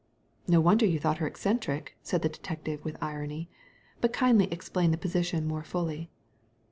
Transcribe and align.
"No 0.47 0.59
wonder 0.59 0.83
you 0.87 0.97
thought 0.97 1.19
her 1.19 1.27
eccentric," 1.27 1.95
said 2.01 2.23
the 2.23 2.27
detective, 2.29 2.83
with 2.83 2.97
irony; 3.03 3.49
"but 3.99 4.11
kindly 4.11 4.51
explain 4.51 4.89
the 4.89 4.97
position 4.97 5.45
more 5.45 5.63
fully." 5.63 6.09